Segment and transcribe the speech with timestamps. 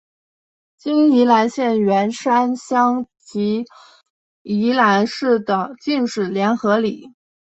[0.79, 3.65] 今宜兰县员山乡及
[4.41, 7.13] 宜兰市的进士联合里。